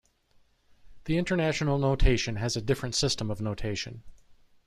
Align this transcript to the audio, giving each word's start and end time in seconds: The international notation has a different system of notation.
The 1.05 1.19
international 1.19 1.77
notation 1.77 2.37
has 2.37 2.57
a 2.57 2.61
different 2.63 2.95
system 2.95 3.29
of 3.29 3.39
notation. 3.39 4.01